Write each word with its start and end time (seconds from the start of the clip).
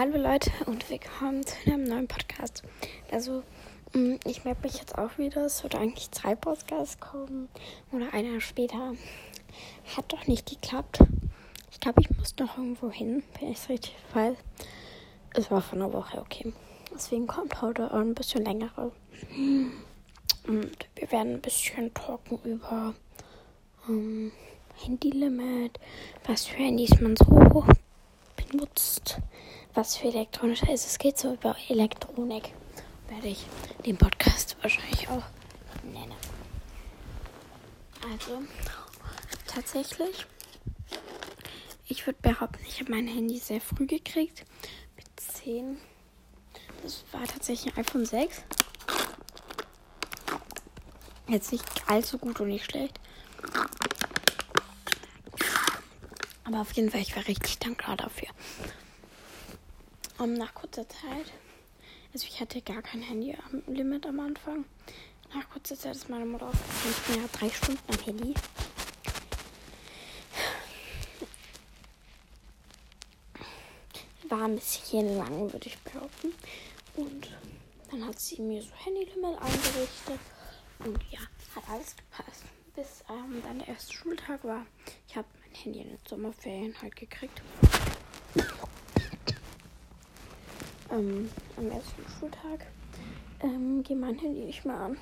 Hallo 0.00 0.16
Leute 0.16 0.50
und 0.64 0.88
willkommen 0.88 1.44
zu 1.44 1.54
einem 1.66 1.84
neuen 1.84 2.08
Podcast. 2.08 2.62
Also, 3.12 3.42
mm, 3.92 4.14
ich 4.24 4.46
merke 4.46 4.62
mich 4.62 4.78
jetzt 4.78 4.96
auch 4.96 5.18
wieder, 5.18 5.44
es 5.44 5.62
wird 5.62 5.74
eigentlich 5.74 6.10
zwei 6.10 6.34
Podcasts 6.34 6.98
kommen 7.00 7.50
oder 7.92 8.14
einer 8.14 8.40
später. 8.40 8.94
Hat 9.94 10.10
doch 10.10 10.26
nicht 10.26 10.48
geklappt. 10.48 11.00
Ich 11.70 11.80
glaube, 11.80 12.00
ich 12.00 12.08
muss 12.16 12.34
noch 12.38 12.56
irgendwo 12.56 12.90
hin, 12.90 13.22
wenn 13.38 13.50
ich 13.50 13.58
es 13.58 13.68
richtig 13.68 13.94
weiß. 14.14 14.38
Es 15.34 15.50
war 15.50 15.60
von 15.60 15.82
einer 15.82 15.92
Woche, 15.92 16.18
okay. 16.18 16.50
Deswegen 16.94 17.26
kommt 17.26 17.60
heute 17.60 17.92
ein 17.92 18.14
bisschen 18.14 18.42
längere. 18.42 18.92
Und 20.46 20.88
wir 20.94 21.12
werden 21.12 21.34
ein 21.34 21.42
bisschen 21.42 21.92
talken 21.92 22.38
über 22.44 22.94
ähm, 23.86 24.32
Handylimit, 24.82 25.78
was 26.26 26.46
für 26.46 26.56
Handys 26.56 26.98
man 27.02 27.16
so 27.16 27.66
benutzt, 28.36 29.18
was 29.74 29.96
für 29.96 30.08
elektronische 30.08 30.70
ist. 30.70 30.86
Es 30.86 30.98
geht 30.98 31.18
so 31.18 31.32
über 31.34 31.56
Elektronik. 31.68 32.52
Werde 33.08 33.28
ich 33.28 33.46
den 33.84 33.96
Podcast 33.96 34.56
wahrscheinlich 34.62 35.08
auch 35.08 35.24
nennen. 35.82 36.14
Also, 38.12 38.42
tatsächlich, 39.46 40.26
ich 41.86 42.06
würde 42.06 42.18
behaupten, 42.22 42.64
ich 42.66 42.80
habe 42.80 42.90
mein 42.90 43.08
Handy 43.08 43.38
sehr 43.38 43.60
früh 43.60 43.86
gekriegt. 43.86 44.44
Mit 44.96 45.06
10. 45.16 45.78
Das 46.82 47.04
war 47.12 47.24
tatsächlich 47.24 47.74
ein 47.74 47.80
iPhone 47.80 48.06
6. 48.06 48.42
Jetzt 51.28 51.52
nicht 51.52 51.64
allzu 51.86 52.18
gut 52.18 52.40
und 52.40 52.48
nicht 52.48 52.64
schlecht. 52.64 52.98
Aber 56.44 56.60
auf 56.60 56.72
jeden 56.72 56.90
Fall, 56.90 57.00
ich 57.00 57.14
war 57.14 57.26
richtig 57.28 57.58
dankbar 57.58 57.96
dafür. 57.96 58.28
Um, 60.20 60.34
nach 60.34 60.52
kurzer 60.52 60.86
Zeit, 60.86 61.32
also 62.12 62.26
ich 62.26 62.42
hatte 62.42 62.60
gar 62.60 62.82
kein 62.82 63.00
Handy-Limit 63.00 64.04
am 64.04 64.20
Anfang. 64.20 64.66
Nach 65.32 65.48
kurzer 65.48 65.78
Zeit 65.78 65.96
ist 65.96 66.10
meine 66.10 66.26
Mutter 66.26 66.48
aufgefallen, 66.48 66.94
ich 66.94 67.06
bin 67.06 67.22
ja 67.22 67.28
drei 67.32 67.48
Stunden 67.48 67.80
am 67.90 67.98
Handy. 68.04 68.34
War 74.28 74.42
ein 74.42 74.56
bisschen 74.56 75.16
lang, 75.16 75.50
würde 75.50 75.68
ich 75.68 75.78
behaupten. 75.78 76.34
Und 76.96 77.30
dann 77.90 78.06
hat 78.06 78.20
sie 78.20 78.42
mir 78.42 78.60
so 78.60 78.74
Handy-Limit 78.74 79.40
eingerichtet. 79.40 80.20
Und 80.80 81.02
ja, 81.10 81.20
hat 81.54 81.64
alles 81.70 81.96
gepasst. 81.96 82.44
Bis 82.76 83.04
ähm, 83.08 83.42
dann 83.42 83.60
der 83.60 83.68
erste 83.68 83.94
Schultag 83.94 84.44
war. 84.44 84.66
Ich 85.08 85.16
habe 85.16 85.28
mein 85.40 85.54
Handy 85.62 85.80
in 85.80 85.88
den 85.88 85.98
Sommerferien 86.06 86.74
halt 86.82 86.94
gekriegt. 86.94 87.40
Ähm, 90.90 91.30
am 91.56 91.70
ersten 91.70 92.04
Schultag 92.18 92.66
ähm, 93.42 93.82
ging 93.82 94.00
mein 94.00 94.18
Handy 94.18 94.44
nicht 94.44 94.64
mehr 94.64 94.76
an. 94.76 94.96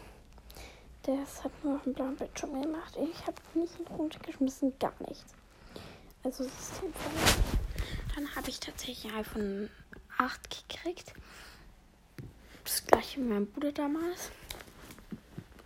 Das 1.02 1.42
hat 1.42 1.52
nur 1.64 1.76
auf 1.76 1.82
dem 1.84 1.94
blauen 1.94 2.16
Bildschirm 2.16 2.60
gemacht. 2.60 2.96
Ich 2.96 3.26
habe 3.26 3.36
nicht 3.54 3.74
runtergeschmissen, 3.90 4.78
gar 4.78 4.92
nichts. 5.06 5.34
Also 6.22 6.44
Systemfehler. 6.44 7.42
Dann 8.14 8.34
habe 8.34 8.48
ich 8.50 8.60
tatsächlich 8.60 9.12
ein 9.12 9.20
iPhone 9.20 9.70
8 10.18 10.68
gekriegt. 10.68 11.14
Das 12.64 12.84
gleiche 12.84 13.20
wie 13.20 13.24
mein 13.24 13.46
Bruder 13.46 13.72
damals. 13.72 14.30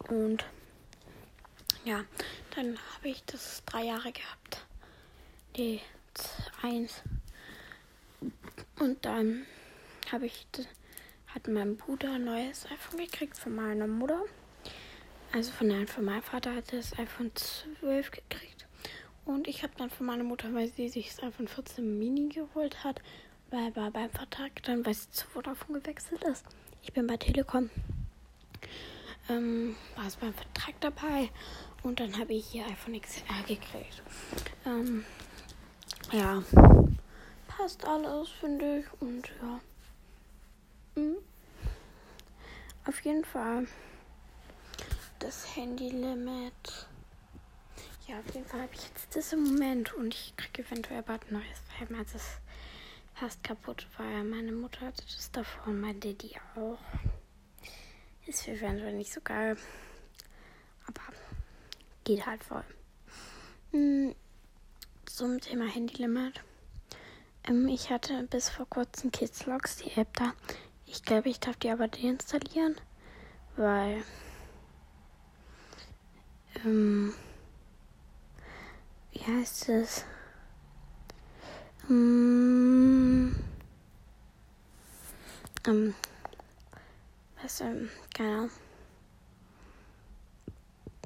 Und 0.09 0.45
ja, 1.84 2.05
dann 2.55 2.79
habe 2.95 3.09
ich 3.09 3.25
das 3.25 3.62
drei 3.64 3.84
Jahre 3.84 4.12
gehabt. 4.12 4.67
Die 5.57 5.81
1. 6.62 7.03
Und 8.79 9.05
dann 9.05 9.47
habe 10.13 10.27
ich 10.27 10.47
hat 11.35 11.49
mein 11.49 11.79
Bruder 11.79 12.13
ein 12.13 12.25
neues 12.25 12.67
iPhone 12.67 13.01
gekriegt 13.01 13.39
von 13.39 13.55
meiner 13.55 13.87
Mutter. 13.87 14.21
Also 15.33 15.51
von, 15.53 15.69
nein, 15.69 15.87
von 15.87 16.05
meinem 16.05 16.23
Vater 16.23 16.55
hat 16.55 16.73
er 16.73 16.79
das 16.79 16.98
iPhone 16.98 17.31
12 17.35 18.11
gekriegt. 18.11 18.67
Und 19.25 19.48
ich 19.48 19.63
habe 19.63 19.73
dann 19.79 19.89
von 19.89 20.05
meiner 20.05 20.25
Mutter, 20.25 20.53
weil 20.53 20.69
sie 20.69 20.91
sich 20.91 21.09
das 21.14 21.23
iPhone 21.23 21.48
14 21.48 21.98
Mini 21.98 22.29
geholt 22.29 22.85
hat, 22.85 23.01
weil 23.51 23.73
er 23.75 23.91
beim 23.91 24.11
Vertrag 24.11 24.63
dann, 24.64 24.85
weil 24.85 24.92
sie 24.92 25.11
zu 25.11 25.27
Vodafone 25.29 25.81
gewechselt 25.81 26.23
ist. 26.25 26.45
Ich 26.83 26.92
bin 26.92 27.07
bei 27.07 27.17
Telekom. 27.17 27.70
Ähm, 29.31 29.75
war 29.97 30.07
es 30.07 30.17
beim 30.17 30.35
Vertrag 30.35 30.75
dabei. 30.81 31.31
Und 31.83 31.98
dann 32.01 32.19
habe 32.19 32.35
ich 32.35 32.47
hier 32.47 32.67
iPhone 32.67 33.01
XR 33.01 33.42
gekriegt. 33.47 34.03
Ähm, 34.67 35.07
ja, 36.13 36.42
passt 37.48 37.86
alles, 37.86 38.29
finde 38.29 38.81
ich. 38.81 39.01
Und 39.01 39.29
ja. 39.41 39.61
Mhm. 40.95 41.17
Auf 42.86 43.01
jeden 43.01 43.25
Fall 43.25 43.67
das 45.19 45.57
Handy-Limit. 45.57 46.86
Ja, 48.08 48.19
auf 48.19 48.35
jeden 48.35 48.47
Fall 48.47 48.63
habe 48.63 48.75
ich 48.75 48.83
jetzt 48.89 49.14
das 49.14 49.33
im 49.33 49.45
Moment 49.45 49.95
und 49.95 50.13
ich 50.13 50.35
kriege 50.36 50.63
eventuell 50.63 51.03
bald 51.03 51.23
ein 51.30 51.35
neues, 51.35 51.58
weil 51.79 51.97
meins 51.97 52.14
ist 52.14 52.41
fast 53.14 53.42
kaputt, 53.45 53.86
weil 53.97 54.25
meine 54.25 54.51
Mutter 54.53 54.86
hatte 54.86 55.05
das 55.05 55.30
davor 55.30 55.69
und 55.69 55.80
mein 55.80 56.01
Daddy 56.01 56.33
auch. 56.57 56.79
Ist 58.27 58.48
eventuell 58.48 58.95
nicht 58.95 59.13
so 59.13 59.20
geil, 59.20 59.57
aber 60.86 61.01
geht 62.05 62.27
halt 62.27 62.42
voll. 62.42 62.64
Zum 65.07 65.41
Thema 65.41 65.67
Handy-Limit. 65.67 66.41
Ähm, 67.45 67.69
ich 67.69 67.91
hatte 67.91 68.24
bis 68.24 68.48
vor 68.48 68.67
kurzem 68.69 69.11
Kids 69.13 69.47
Logs, 69.47 69.77
die 69.77 69.91
App 69.92 70.13
da. 70.17 70.35
Ich 70.92 71.03
glaube, 71.03 71.30
ich 71.30 71.41
darf 71.41 71.57
die 71.57 71.70
aber 71.70 71.89
deinstallieren, 71.89 72.77
weil 73.57 74.05
ähm, 76.67 77.14
wie 79.13 79.20
heißt 79.20 79.70
es? 79.70 80.05
Ähm, 81.89 83.35
ähm, 85.67 85.95
was, 87.41 87.63
ähm, 87.63 87.89
keine 88.14 88.29
Ahnung. 88.35 88.51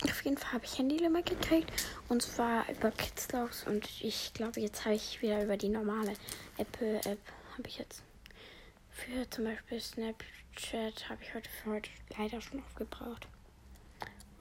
Auf 0.02 0.24
jeden 0.24 0.36
Fall 0.36 0.52
habe 0.54 0.64
ich 0.64 0.78
Handylimit 0.80 1.26
gekriegt 1.26 1.70
und 2.08 2.22
zwar 2.22 2.68
über 2.68 2.90
Kidslogs 2.90 3.64
und 3.64 3.88
ich 4.02 4.34
glaube, 4.34 4.60
jetzt 4.60 4.84
habe 4.84 4.96
ich 4.96 5.22
wieder 5.22 5.44
über 5.44 5.56
die 5.56 5.68
normale 5.68 6.14
Apple-App 6.58 7.20
habe 7.56 7.68
ich 7.68 7.78
jetzt 7.78 8.02
für 8.96 9.28
zum 9.28 9.44
Beispiel 9.44 9.78
Snapchat 9.78 11.10
habe 11.10 11.22
ich 11.22 11.34
heute 11.34 11.50
für 11.50 11.70
heute 11.70 11.90
leider 12.16 12.40
schon 12.40 12.62
aufgebraucht. 12.62 13.28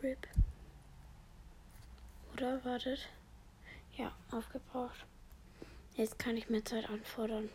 RIP. 0.01 0.27
Oder 2.33 2.63
wartet? 2.63 3.09
Ja, 3.97 4.13
aufgebraucht. 4.31 5.05
Jetzt 5.95 6.17
kann 6.19 6.37
ich 6.37 6.49
mehr 6.49 6.63
Zeit 6.63 6.89
anfordern. 6.89 7.49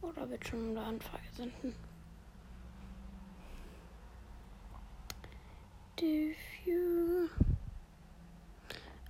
Oder 0.00 0.28
wird 0.30 0.46
schon 0.46 0.70
eine 0.70 0.82
Anfrage 0.82 1.22
senden. 1.36 1.74
Diffuse. 6.00 7.30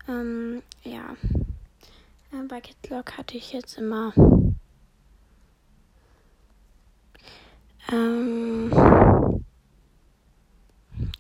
Ähm, 0.09 0.63
ja. 0.83 1.17
Äh, 2.33 2.47
bei 2.49 2.61
Kitlog 2.61 3.17
hatte 3.17 3.37
ich 3.37 3.53
jetzt 3.53 3.79
immer 3.79 4.13
ähm, 7.95 9.45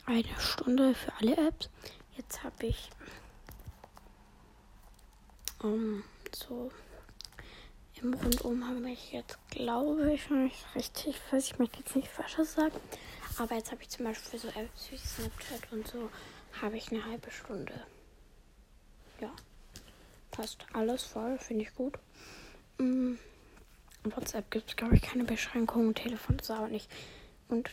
eine 0.06 0.40
Stunde 0.40 0.94
für 0.94 1.12
alle 1.20 1.48
Apps. 1.48 1.70
Jetzt 2.16 2.42
habe 2.42 2.66
ich 2.66 2.90
um, 5.62 6.02
so 6.34 6.70
im 8.02 8.12
Rundum 8.12 8.68
habe 8.68 8.90
ich 8.90 9.12
jetzt, 9.12 9.38
glaube 9.50 10.12
ich, 10.12 10.28
nicht 10.28 10.66
richtig, 10.74 11.16
weiß 11.30 11.46
ich 11.46 11.58
möchte 11.58 11.78
jetzt 11.78 11.96
nicht 11.96 12.08
falsches 12.08 12.52
sagen, 12.52 12.78
aber 13.38 13.54
jetzt 13.54 13.72
habe 13.72 13.80
ich 13.82 13.88
zum 13.88 14.04
Beispiel 14.04 14.38
für 14.38 14.46
so 14.46 14.48
Apps 14.48 14.90
wie 14.90 14.98
Snapchat 14.98 15.72
und 15.72 15.86
so, 15.88 16.10
habe 16.60 16.76
ich 16.76 16.92
eine 16.92 17.04
halbe 17.04 17.30
Stunde. 17.30 17.72
Ja, 19.20 19.34
passt 20.30 20.66
alles 20.74 21.04
voll, 21.04 21.38
finde 21.38 21.62
ich 21.62 21.74
gut. 21.74 21.94
Mm. 22.78 23.14
WhatsApp 24.04 24.50
gibt 24.50 24.70
es, 24.70 24.76
glaube 24.76 24.96
ich, 24.96 25.02
keine 25.02 25.24
Beschränkungen, 25.24 25.94
Telefon 25.94 26.38
ist 26.38 26.50
auch 26.50 26.68
nicht. 26.68 26.90
Und 27.48 27.70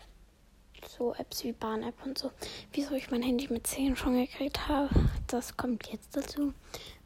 so 0.87 1.13
Apps 1.13 1.43
wie 1.43 1.51
Bahn-App 1.51 2.05
und 2.05 2.17
so. 2.17 2.31
Wieso 2.73 2.95
ich 2.95 3.11
mein 3.11 3.21
Handy 3.21 3.47
mit 3.49 3.67
10 3.67 3.95
schon 3.95 4.15
gekriegt 4.15 4.67
habe, 4.67 4.89
das 5.27 5.57
kommt 5.57 5.87
jetzt 5.91 6.15
dazu. 6.15 6.53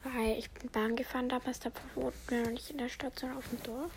Weil 0.04 0.38
ich 0.38 0.50
bin 0.52 0.70
Bahn 0.70 0.96
gefahren, 0.96 1.30
damals 1.30 1.60
da 1.60 1.72
wohnten 1.96 2.18
wir 2.30 2.44
noch 2.44 2.52
nicht 2.52 2.70
in 2.70 2.78
der 2.78 2.90
Stadt, 2.90 3.20
sondern 3.20 3.40
auf 3.40 3.50
dem 3.50 3.64
Dorf. 3.64 3.92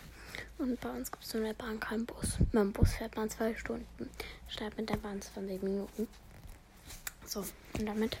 Und 0.57 0.79
bei 0.81 0.89
uns 0.89 1.11
gibt 1.11 1.23
es 1.23 1.31
so 1.31 1.37
eine 1.37 1.53
Bahn 1.53 1.79
keinen 1.79 2.05
Bus. 2.05 2.39
Mit 2.39 2.53
dem 2.53 2.73
Bus 2.73 2.93
fährt 2.93 3.15
man 3.15 3.29
zwei 3.29 3.55
Stunden, 3.55 4.09
statt 4.47 4.73
mit 4.77 4.89
der 4.89 4.97
Bahn 4.97 5.21
20 5.21 5.61
Minuten. 5.61 6.07
So, 7.25 7.45
und 7.77 7.85
damit 7.85 8.17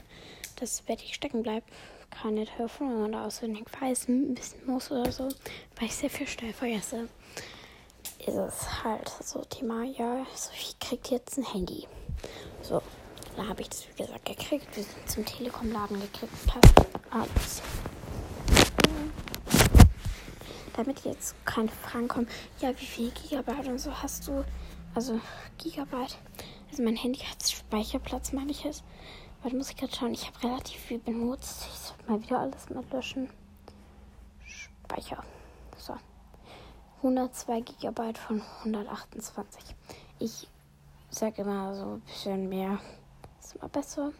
das 0.57 0.81
Betty 0.81 1.13
stecken 1.13 1.43
bleibt, 1.43 1.69
keine 2.09 2.45
Telefon 2.45 3.03
und 3.03 3.15
auswendig 3.15 3.65
weiß, 3.79 4.07
wissen 4.07 4.65
muss 4.65 4.91
oder 4.91 5.11
so, 5.11 5.29
weil 5.77 5.87
ich 5.87 5.95
sehr 5.95 6.09
viel 6.09 6.27
schnell 6.27 6.53
vergesse, 6.53 7.07
ist 8.19 8.35
es 8.35 8.83
halt 8.83 9.09
so 9.23 9.41
Thema, 9.45 9.83
ja, 9.83 10.25
Sophie 10.35 10.75
kriegt 10.79 11.09
jetzt 11.09 11.37
ein 11.37 11.45
Handy. 11.45 11.87
So, 12.61 12.81
dann 13.35 13.47
habe 13.47 13.61
ich 13.61 13.69
das 13.69 13.87
wie 13.87 14.03
gesagt 14.03 14.25
gekriegt. 14.25 14.67
Wir 14.75 14.83
sind 14.83 15.09
zum 15.09 15.25
Telekom-Laden 15.25 15.99
gekriegt. 16.01 16.33
Passt 16.45 16.73
alles. 17.09 17.61
Damit 20.75 20.99
jetzt 21.05 21.35
keine 21.45 21.69
Fragen 21.69 22.07
kommen, 22.07 22.27
ja, 22.59 22.69
wie 22.77 22.85
viel 22.85 23.11
Gigabyte 23.11 23.67
und 23.67 23.79
so 23.79 23.91
hast 23.93 24.27
du? 24.27 24.43
Also 24.95 25.19
Gigabyte. 25.57 26.17
Also 26.69 26.83
mein 26.83 26.95
Handy 26.95 27.19
hat 27.19 27.47
Speicherplatz, 27.47 28.31
meine 28.31 28.51
ich 28.51 28.63
jetzt. 28.63 28.83
Warte, 29.41 29.55
muss 29.55 29.69
ich 29.69 29.77
gerade 29.77 29.95
schauen. 29.95 30.13
Ich 30.13 30.27
habe 30.27 30.43
relativ 30.43 30.79
viel 30.79 30.99
benutzt. 30.99 31.67
Ich 31.67 31.79
sollte 31.79 32.11
mal 32.11 32.21
wieder 32.21 32.39
alles 32.39 32.69
mal 32.69 32.83
löschen. 32.91 33.29
Speicher. 34.45 35.23
So. 35.77 35.95
102 36.97 37.61
GB 37.61 38.13
von 38.15 38.41
128. 38.65 39.63
Ich 40.19 40.47
sage 41.09 41.41
immer 41.41 41.73
so 41.73 41.85
ein 41.93 42.01
bisschen 42.01 42.49
mehr. 42.49 42.79
Ist 43.39 43.55
immer 43.55 43.69
besser. 43.69 44.11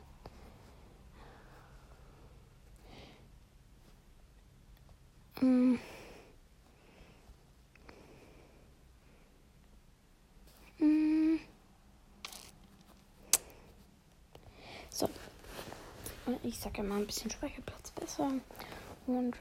Mm. 5.42 5.76
So. 14.90 15.08
Ich 16.44 16.60
sage 16.60 16.82
immer 16.82 16.96
ein 16.96 17.06
bisschen 17.06 17.32
Speicherplatz 17.32 17.92
besser. 17.92 18.32
Und 19.08 19.36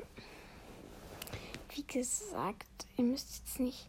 wie 1.75 1.85
gesagt, 1.85 2.87
ihr 2.97 3.05
müsst 3.05 3.39
jetzt 3.39 3.61
nicht 3.61 3.89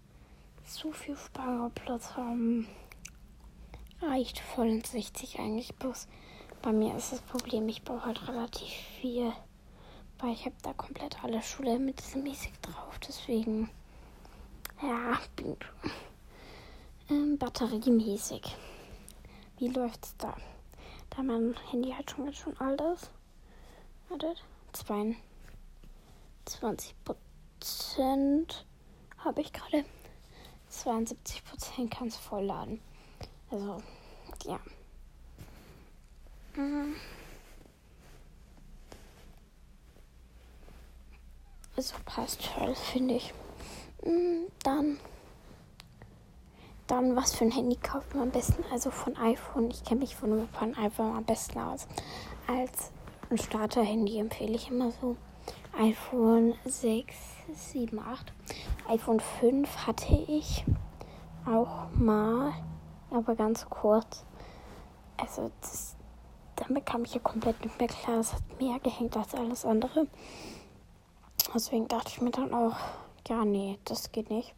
so 0.66 0.92
viel 0.92 1.18
Speicherplatz 1.18 2.16
haben. 2.16 2.68
Reicht 4.02 4.40
voll 4.40 4.68
in 4.68 4.84
60 4.84 5.40
eigentlich. 5.40 5.76
Bloß 5.76 6.08
bei 6.62 6.72
mir 6.72 6.96
ist 6.96 7.12
das 7.12 7.22
Problem, 7.22 7.68
ich 7.70 7.84
brauche 7.84 8.06
halt 8.06 8.28
relativ 8.28 8.70
viel. 9.00 9.34
Weil 10.20 10.34
ich 10.34 10.46
habe 10.46 10.56
da 10.62 10.74
komplett 10.74 11.24
alle 11.24 11.42
Schule 11.42 11.80
mit 11.80 12.00
diesem 12.00 12.24
mäßig 12.24 12.52
drauf. 12.62 13.00
Deswegen, 13.08 13.70
ja, 14.82 15.18
bin 15.36 15.56
ähm, 17.10 17.38
batteriemäßig. 17.38 18.56
Wie 19.58 19.70
läuft's 19.70 20.16
da? 20.18 20.36
Da 21.10 21.24
mein 21.24 21.56
Handy 21.72 21.92
halt 21.92 22.10
schon 22.12 22.26
ganz 22.26 22.38
schön 22.38 22.58
alt 22.60 22.82
ist. 22.82 23.12
Wartet. 24.10 24.44
22 26.46 26.96
Prozent 27.04 28.66
habe 29.18 29.42
ich 29.42 29.52
gerade. 29.52 29.86
72 30.70 31.44
Prozent 31.44 31.92
kann 31.92 32.08
es 32.08 32.18
vollladen. 32.18 32.80
Also, 33.52 33.82
ja. 34.46 34.60
Mhm. 36.56 36.96
Also 41.76 41.96
passt 42.06 42.42
toll, 42.44 42.76
finde 42.76 43.16
ich. 43.16 43.34
Mhm, 44.04 44.48
dann. 44.64 45.00
Dann, 46.90 47.16
was 47.16 47.36
für 47.36 47.46
ein 47.46 47.52
Handy 47.52 47.76
kauft 47.76 48.16
man 48.16 48.24
am 48.24 48.32
besten? 48.32 48.64
Also 48.72 48.90
von 48.90 49.16
iPhone. 49.16 49.70
Ich 49.70 49.84
kenne 49.84 50.00
mich 50.00 50.16
von, 50.16 50.50
von 50.50 50.76
iPhone 50.76 51.16
am 51.16 51.24
besten 51.24 51.60
aus. 51.60 51.88
Als 52.48 52.92
ein 53.30 53.38
Starter-Handy 53.38 54.18
empfehle 54.18 54.56
ich 54.56 54.72
immer 54.72 54.90
so 55.00 55.16
iPhone 55.78 56.56
6, 56.66 57.16
7, 57.54 58.00
8. 58.00 58.34
iPhone 58.88 59.20
5 59.20 59.86
hatte 59.86 60.16
ich 60.28 60.66
auch 61.46 61.92
mal, 61.94 62.54
aber 63.12 63.36
ganz 63.36 63.70
kurz. 63.70 64.26
Also 65.16 65.52
das, 65.62 65.96
damit 66.56 66.88
kam 66.88 67.04
ich 67.04 67.14
ja 67.14 67.20
komplett 67.20 67.64
nicht 67.64 67.78
mehr 67.78 67.88
klar. 67.88 68.18
Es 68.18 68.34
hat 68.34 68.42
mehr 68.60 68.80
gehängt 68.80 69.16
als 69.16 69.36
alles 69.36 69.64
andere. 69.64 70.08
Deswegen 71.54 71.88
dachte 71.88 72.10
ich 72.10 72.22
mir 72.22 72.32
dann 72.32 72.52
auch, 72.52 72.78
ja, 73.28 73.46
nee, 73.46 73.78
das 73.86 74.12
geht 74.12 74.32
nicht. 74.32 74.56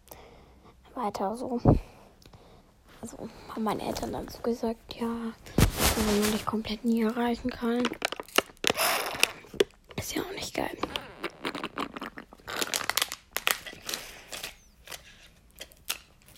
Weiter 0.96 1.36
so. 1.36 1.60
Also 3.02 3.18
haben 3.50 3.64
meine 3.64 3.82
Eltern 3.82 4.14
dann 4.14 4.28
so 4.28 4.40
gesagt, 4.40 4.94
ja, 4.94 5.08
wenn 5.08 6.22
man 6.22 6.32
dich 6.32 6.46
komplett 6.46 6.86
nie 6.86 7.02
erreichen 7.02 7.50
kann. 7.50 7.84
Ist 9.96 10.16
ja 10.16 10.22
auch 10.22 10.32
nicht 10.34 10.54
geil. 10.54 10.78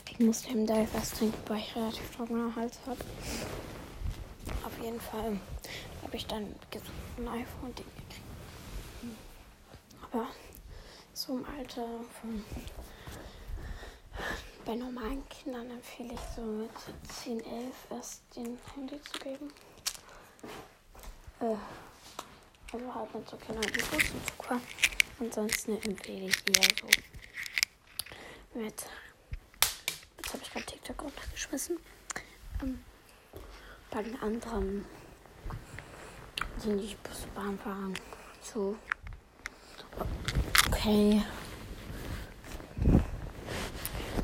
Ich 0.10 0.19
musste 0.19 0.51
ihm 0.51 0.65
da 0.65 0.77
etwas 0.77 1.12
trinken, 1.12 1.38
weil 1.48 1.57
ich 1.57 1.75
relativ 1.75 2.15
trockener 2.15 2.56
Hals 2.56 2.80
habe. 2.86 3.00
Auf 4.63 4.80
jeden 4.81 5.01
Fall 5.01 5.38
habe 6.04 6.15
ich 6.15 6.25
dann 6.27 6.44
ein 7.18 7.27
iPhone-Ding 7.27 7.86
gekriegt. 7.86 8.21
Aber 10.04 10.27
so 11.13 11.38
im 11.38 11.45
Alter 11.57 11.88
von 12.21 12.45
bei 14.65 14.75
normalen 14.75 15.27
Kindern 15.30 15.69
empfehle 15.69 16.13
ich 16.13 16.19
so 16.36 16.42
mit 16.42 16.69
10, 17.24 17.39
11 17.39 17.74
erst 17.89 18.21
den 18.36 18.57
Handy 18.74 19.01
zu 19.01 19.19
geben. 19.19 19.54
Äh, 21.42 21.56
also 22.71 22.95
halt 22.95 23.13
mit 23.13 23.30
so 23.30 23.38
Kindern 23.38 23.65
wie 23.74 23.80
Fuß 23.81 24.12
und 24.12 24.27
Zucker. 24.27 24.62
Ansonsten 25.19 25.81
empfehle 25.83 26.27
ich 26.27 26.48
eher 26.48 26.69
so 26.80 26.88
mit. 28.60 28.86
Jetzt 30.18 30.33
habe 30.33 30.44
ich 30.44 30.51
gerade 30.51 30.65
TikTok 30.65 31.04
runtergeschmissen. 31.04 31.80
Ähm, 32.62 32.83
bei 33.92 34.01
den 34.01 34.19
anderen, 34.21 34.86
die 36.63 36.69
nicht 36.69 37.04
Bus 37.04 37.27
Bahn 37.36 37.60
fahren, 37.60 37.94
so. 38.42 38.77
Okay. 40.68 41.21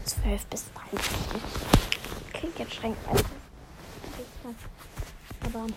12 0.09 0.45
bis 0.47 0.65
13. 0.73 1.00
Klingt 2.33 2.57
jetzt 2.57 2.73
streng. 2.73 2.95
Aber 5.45 5.67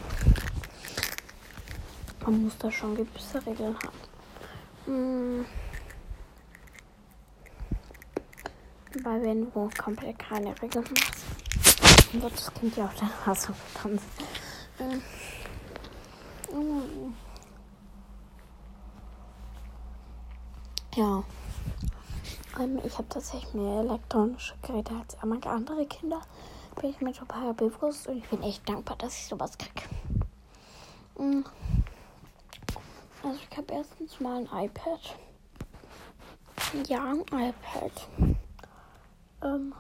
man 2.25 2.45
muss 2.45 2.57
da 2.59 2.71
schon 2.71 2.95
gewisse 2.95 3.45
Regeln 3.47 3.77
haben. 3.77 3.99
Hm. 4.87 5.45
Weil 9.03 9.23
wenn 9.23 9.53
du 9.53 9.71
komplett 9.83 10.19
keine 10.19 10.55
Regeln 10.63 10.85
machst, 10.85 11.25
wird 12.13 12.33
das 12.33 12.55
Kind 12.55 12.77
ja 12.77 12.87
auch 12.87 12.95
der 12.95 13.27
Hasse 13.27 13.55
tanzen. 13.75 14.01
Ähm. 14.81 15.03
Ja. 20.95 21.23
Ähm, 22.59 22.81
ich 22.85 22.99
habe 22.99 23.09
tatsächlich 23.09 23.55
mehr 23.55 23.81
elektronische 23.81 24.55
Geräte 24.63 24.95
als 24.95 25.17
andere 25.47 25.87
Kinder. 25.87 26.21
Bin 26.81 26.91
ich 26.91 27.01
mir 27.01 27.13
total 27.13 27.55
bewusst 27.55 28.09
und 28.09 28.19
ich 28.19 28.29
bin 28.29 28.43
echt 28.43 28.69
dankbar, 28.69 28.97
dass 28.97 29.17
ich 29.17 29.27
sowas 29.27 29.57
kriege. 29.57 29.89
Mhm. 31.19 31.45
Also 33.23 33.39
ich 33.51 33.57
habe 33.57 33.73
erstens 33.73 34.21
mal 34.21 34.39
ein 34.39 34.65
iPad. 34.67 35.17
Ja, 36.89 37.05
ein 37.05 37.21
iPad. 37.21 38.09
Ähm, 39.43 39.75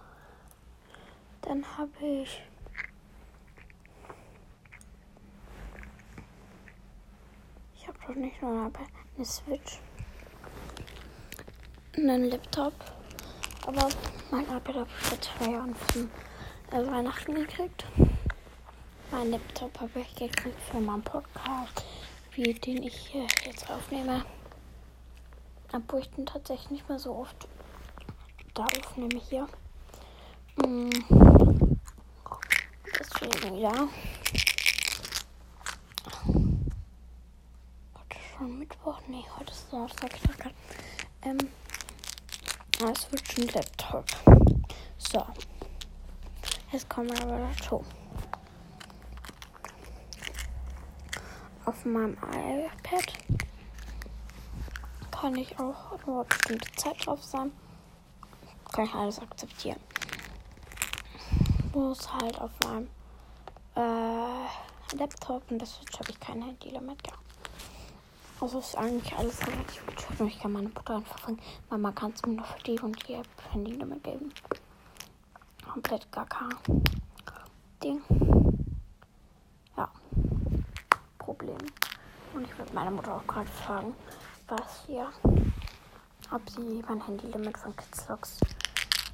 dann 1.43 1.79
habe 1.79 1.91
ich 2.01 2.43
ich 7.75 7.89
habe 7.89 7.99
doch 8.07 8.15
nicht 8.15 8.41
nur 8.41 8.53
ein 8.53 8.69
iPad, 8.69 8.87
eine 9.17 9.25
Switch 9.25 9.81
einen 11.97 12.31
Laptop. 12.31 12.73
Aber 13.67 13.89
mein 14.31 14.45
iPad 14.45 14.75
habe 14.75 14.89
ich 14.99 15.07
vor 15.07 15.21
zwei 15.21 15.51
Jahren 15.53 15.75
von 15.75 16.11
äh, 16.71 16.87
Weihnachten 16.87 17.35
gekriegt. 17.35 17.85
Mein 19.11 19.31
Laptop 19.31 19.79
habe 19.81 20.01
ich 20.01 20.15
gekriegt 20.15 20.61
für 20.71 20.81
meinen 20.81 21.03
Podcast, 21.03 21.85
wie 22.33 22.55
den 22.55 22.83
ich 22.83 22.95
hier 22.95 23.27
jetzt 23.45 23.71
aufnehme. 23.71 24.25
Obwohl 25.73 26.01
ich 26.01 26.11
den 26.11 26.27
tatsächlich 26.27 26.71
nicht 26.71 26.89
mehr 26.89 26.99
so 26.99 27.15
oft 27.15 27.49
da 28.55 28.65
aufnehme 28.65 29.21
hier. 29.29 29.47
Mm. 30.57 30.91
Deswegen 32.99 33.59
ja. 33.59 33.89
Heute 37.95 38.19
schon 38.37 38.59
Mittwoch? 38.59 39.01
Nee, 39.09 39.25
heute 39.39 39.53
ist 39.53 39.73
Donnerstag. 39.73 40.11
Ähm, 41.25 41.39
es 42.91 43.11
wird 43.13 43.33
schon 43.33 43.47
Laptop. 43.49 44.05
So. 44.99 45.25
Jetzt 46.73 46.89
kommen 46.89 47.11
wir 47.11 47.23
aber 47.23 47.39
dazu. 47.39 47.85
Auf 51.65 51.85
meinem 51.85 52.15
iPad 52.15 53.13
kann 55.11 55.37
ich 55.37 55.57
auch 55.61 56.05
nur 56.07 56.25
bestimmte 56.25 56.73
Zeit 56.73 57.07
drauf 57.07 57.23
sein. 57.23 57.53
Kann 58.73 58.87
ich 58.87 58.95
alles 58.95 59.21
akzeptieren. 59.21 59.79
Muss 61.73 62.13
halt 62.13 62.41
auf 62.41 62.51
meinem 62.65 62.89
äh, 63.77 64.97
Laptop 64.97 65.49
und 65.51 65.59
deswegen 65.59 65.93
habe 65.99 66.11
ich 66.11 66.21
kein 66.21 66.43
Handy-Limit, 66.43 67.07
ja. 67.07 67.15
Also 68.43 68.59
ist 68.59 68.77
eigentlich 68.77 69.17
alles 69.17 69.41
relativ 69.47 69.87
gut. 69.87 70.27
Ich 70.27 70.41
kann 70.41 70.51
meine 70.51 70.69
Mutter 70.69 70.97
einfach 70.97 71.17
fragen, 71.17 71.39
Mama, 71.71 71.93
kannst 71.93 72.27
du 72.27 72.31
mir 72.31 72.37
noch 72.39 72.47
für 72.47 72.63
die 72.65 72.81
und 72.81 73.09
die 73.09 73.15
App 73.15 73.29
Handy-Limit 73.53 74.03
geben? 74.03 74.35
Komplett 75.73 76.11
gar 76.11 76.27
kein 76.27 76.51
Ding. 77.85 78.03
Ja. 79.77 79.89
Problem. 81.19 81.57
Und 82.35 82.43
ich 82.43 82.59
würde 82.59 82.75
meine 82.75 82.91
Mutter 82.91 83.15
auch 83.15 83.27
gerade 83.29 83.47
fragen, 83.47 83.95
was 84.49 84.83
hier, 84.87 85.09
ob 86.33 86.51
sie 86.51 86.83
mein 86.89 87.01
Handy-Limit 87.01 87.57
von 87.57 87.77
Kidslogs 87.77 88.41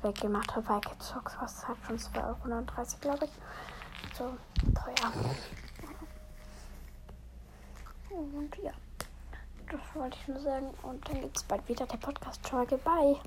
weggemacht 0.01 0.57
hat, 0.57 0.67
weil 0.71 0.81
Kidslogs 0.81 1.37
kostet 1.37 1.69
halt 1.69 1.79
schon 1.87 1.99
2,39 1.99 2.17
Euro, 2.25 2.99
glaube 3.03 3.27
ich. 3.27 4.17
So 4.17 4.35
teuer. 4.73 5.13
Und 8.11 8.57
ja, 8.63 8.73
das 9.71 9.81
wollte 9.95 10.17
ich 10.21 10.29
nur 10.29 10.41
sagen. 10.41 10.69
Und 10.83 11.09
dann 11.09 11.21
gibt 11.21 11.37
es 11.37 11.43
bald 11.45 11.69
wieder 11.69 11.87
der 11.87 11.99
Podcast-Folge. 11.99 12.79
Bye. 12.79 13.19